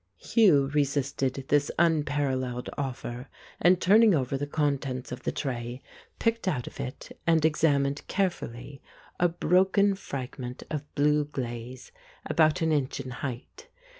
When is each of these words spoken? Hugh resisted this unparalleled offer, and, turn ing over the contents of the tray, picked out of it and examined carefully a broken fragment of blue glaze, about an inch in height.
Hugh 0.17 0.67
resisted 0.73 1.45
this 1.49 1.69
unparalleled 1.77 2.71
offer, 2.75 3.27
and, 3.61 3.79
turn 3.79 4.01
ing 4.01 4.15
over 4.15 4.35
the 4.35 4.47
contents 4.47 5.11
of 5.11 5.21
the 5.21 5.31
tray, 5.31 5.83
picked 6.17 6.47
out 6.47 6.65
of 6.65 6.79
it 6.79 7.11
and 7.27 7.45
examined 7.45 8.07
carefully 8.07 8.81
a 9.19 9.29
broken 9.29 9.93
fragment 9.93 10.63
of 10.71 10.91
blue 10.95 11.25
glaze, 11.25 11.91
about 12.25 12.63
an 12.63 12.71
inch 12.71 12.99
in 12.99 13.11
height. 13.11 13.67